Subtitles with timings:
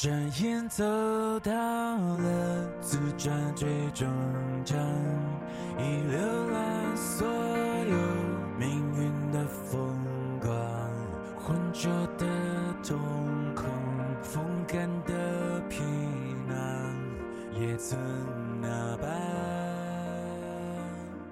[0.00, 0.84] 转眼走
[1.40, 4.06] 到了自转最终
[4.64, 4.78] 站，
[5.76, 7.96] 已浏览所有
[8.56, 9.98] 命运的风
[10.40, 10.54] 光，
[11.36, 12.24] 浑浊的
[12.80, 12.96] 瞳
[13.56, 13.64] 孔，
[14.22, 15.82] 风干的皮
[16.48, 16.56] 囊，
[17.60, 17.98] 也曾
[18.62, 19.10] 那般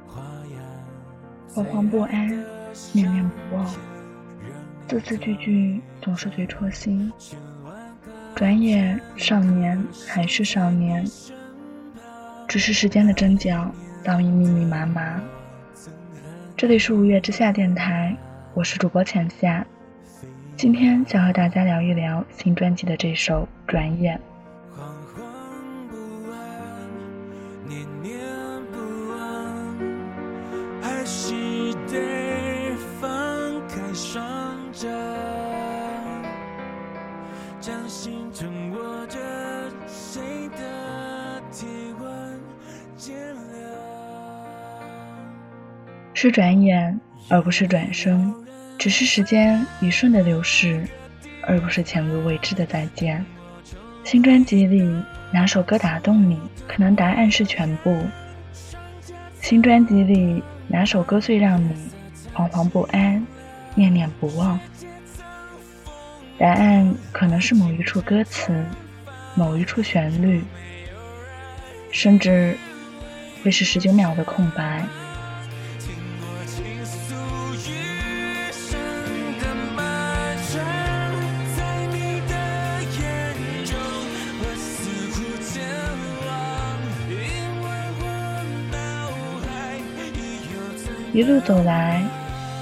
[0.08, 0.20] 花
[0.56, 0.60] 样。
[1.54, 2.26] 惶惶不安，
[2.92, 3.64] 念念不忘，
[4.88, 7.12] 字字句句总是最戳心。
[8.36, 11.02] 转眼，少年还是少年，
[12.46, 13.72] 只是时间的针脚
[14.04, 15.18] 早已密密麻麻。
[16.54, 18.14] 这里是五月之下电台，
[18.52, 19.66] 我是主播浅夏，
[20.54, 24.18] 今天想和大家聊一聊新专辑的这首《转眼》。
[46.18, 48.32] 是转眼，而不是转身；
[48.78, 50.88] 只是时间一瞬的流逝，
[51.42, 53.22] 而不是前路未知的再见。
[54.02, 54.80] 新专辑里
[55.30, 56.40] 哪首歌打动你？
[56.66, 58.02] 可能答案是全部。
[59.42, 61.70] 新专辑里哪首歌最让你
[62.34, 63.22] 惶惶不安、
[63.74, 64.58] 念念不忘？
[66.38, 68.64] 答案可能是某一处歌词、
[69.34, 70.42] 某一处旋律，
[71.90, 72.56] 甚至
[73.44, 74.82] 会是十九秒的空白。
[91.16, 92.06] 一路走来，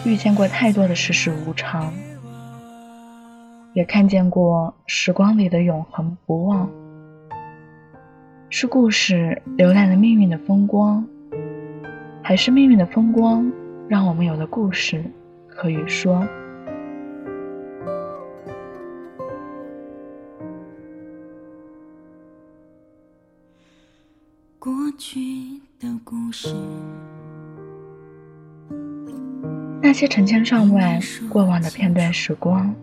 [0.05, 1.93] 遇见过太多的世事无常，
[3.73, 6.71] 也看见过时光里的永恒不忘。
[8.51, 11.05] 是故事浏览了命运的风光，
[12.23, 13.51] 还是命运的风光
[13.89, 15.05] 让我们有了故事
[15.49, 16.25] 可以说？
[24.61, 25.21] 过去
[25.81, 26.55] 的故事。
[29.85, 32.75] 那些成千上万过往的片段时光，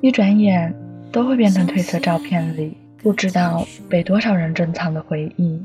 [0.00, 0.74] 一转眼
[1.12, 5.62] 都会变成褪色照片里不知道被多少人珍藏的回忆。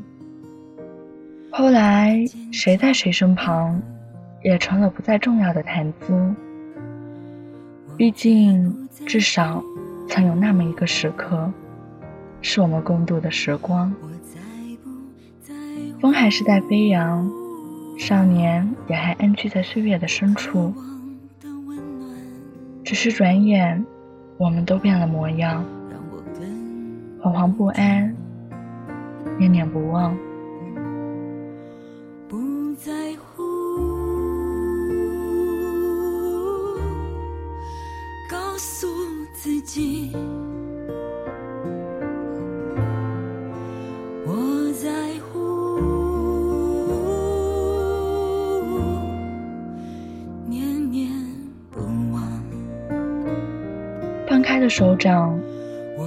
[1.49, 3.81] 后来谁在谁身旁，
[4.43, 6.35] 也成了不再重要的谈资。
[7.97, 9.63] 毕竟，至少
[10.07, 11.51] 曾有那么一个时刻，
[12.43, 13.91] 是我们共度的时光。
[15.99, 17.27] 风还是在飞扬。
[17.97, 20.73] 少年也还安居在岁月的深处，
[22.85, 23.85] 只是转眼，
[24.37, 25.65] 我们都变了模样，
[27.21, 28.15] 惶惶不安，
[29.37, 30.15] 念念不忘。
[32.29, 33.43] 不在乎，
[38.29, 38.87] 告诉
[39.33, 40.15] 自己。
[54.57, 55.39] 开的手掌，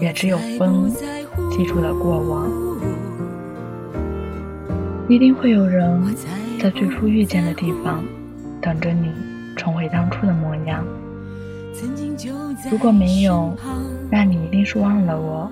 [0.00, 0.92] 也只有风
[1.52, 2.50] 记住了过往。
[5.08, 6.02] 一定会有人
[6.58, 8.02] 在最初遇见的地方，
[8.60, 9.08] 等着你
[9.56, 10.84] 重回当初的模样。
[12.68, 13.56] 如果没有，
[14.10, 15.48] 那你一定是忘了我，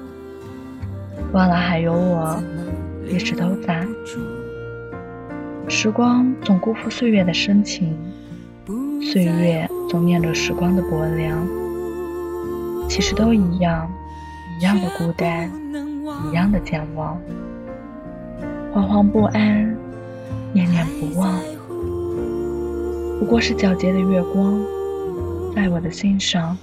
[1.33, 2.43] 忘了还有我，
[3.09, 3.87] 一直都在。
[5.69, 7.97] 时光总辜负岁月的深情，
[9.01, 11.47] 岁月总念着时光的薄凉。
[12.89, 13.89] 其实都一样，
[14.59, 15.49] 一样的孤单，
[16.31, 17.21] 一样的健忘，
[18.73, 19.77] 惶惶不安，
[20.53, 21.39] 念念不忘。
[23.21, 24.59] 不过是皎洁的月光，
[25.55, 26.57] 在我的心上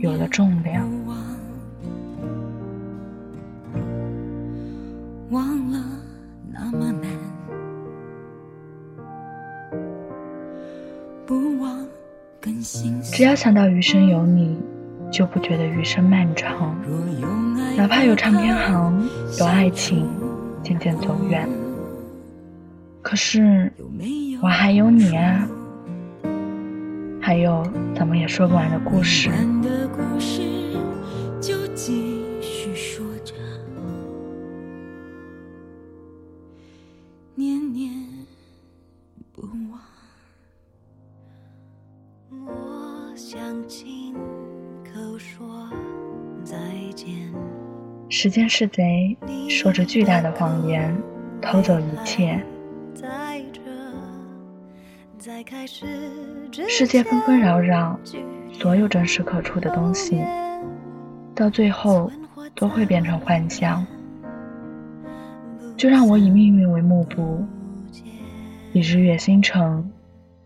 [0.00, 0.88] 有了重量。
[5.30, 5.84] 忘了
[6.52, 7.10] 那么难，
[11.26, 11.86] 不忘
[12.40, 14.58] 更心只要想到余生有你。
[15.14, 16.76] 就不觉得余生漫长，
[17.76, 19.08] 哪怕有唱片行，
[19.38, 20.08] 有爱情
[20.60, 21.48] 渐渐走远，
[23.00, 23.72] 可是
[24.42, 25.48] 我还有你啊，
[27.20, 27.64] 还有
[27.94, 29.30] 怎么也说不完的故事。
[48.16, 49.18] 时间是贼，
[49.48, 50.96] 说着巨大的谎言，
[51.42, 52.40] 偷走一切。
[56.68, 57.98] 世界纷纷扰扰，
[58.52, 60.22] 所有真实可触的东西，
[61.34, 62.08] 到最后
[62.54, 63.84] 都会变成幻象。
[65.76, 67.44] 就让我以命运为幕布，
[68.72, 69.90] 以日月星辰，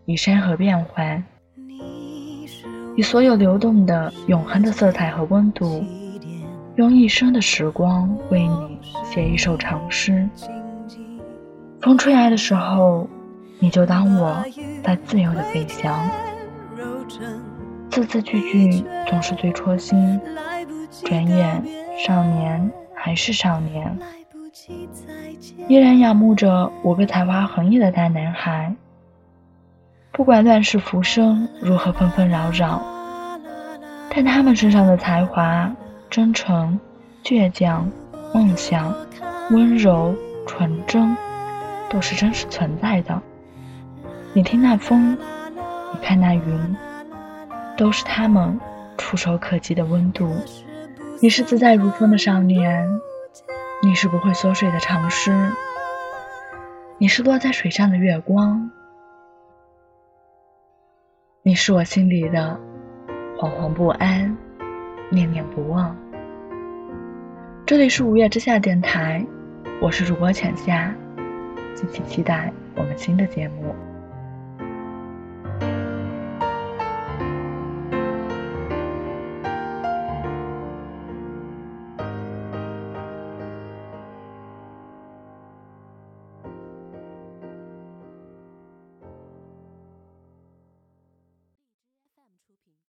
[0.05, 1.23] 以山河变幻，
[2.95, 5.85] 以所有流动的永恒的色彩和温度，
[6.79, 10.25] 用一生的时光为你写一首长诗。
[11.81, 13.05] 风吹来的时候，
[13.59, 14.41] 你就当我
[14.81, 16.09] 在自由的飞翔，
[17.89, 20.21] 字字句句总是最戳心。
[21.03, 21.61] 转眼，
[21.97, 23.99] 少年还是少年。
[25.67, 28.73] 依然仰慕着五个才华横溢的大男孩。
[30.13, 32.81] 不管乱世浮生如何纷纷扰扰，
[34.09, 35.69] 但他们身上的才华、
[36.09, 36.79] 真诚、
[37.23, 37.89] 倔强、
[38.33, 38.93] 梦想、
[39.51, 40.15] 温柔、
[40.47, 41.15] 纯真，
[41.89, 43.21] 都是真实存在的。
[44.33, 45.17] 你听那风，
[45.93, 46.75] 你看那云，
[47.77, 48.59] 都是他们
[48.97, 50.33] 触手可及的温度。
[51.21, 52.87] 你是自在如风的少年。
[53.81, 55.53] 你是不会缩水的长诗，
[56.97, 58.69] 你是落在水上的月光，
[61.43, 62.59] 你是我心里的
[63.37, 64.37] 惶惶不安、
[65.11, 65.95] 念念不忘。
[67.65, 69.25] 这里是五月之下电台，
[69.81, 70.93] 我是主播浅夏，
[71.73, 73.75] 敬请期待我们新的节目。